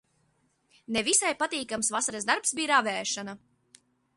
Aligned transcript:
Ne 0.95 1.03
visai 1.09 1.33
patīkams 1.43 1.91
vasaras 1.99 2.27
darbs 2.31 2.57
bija 2.61 2.73
ravēšana. 2.73 3.37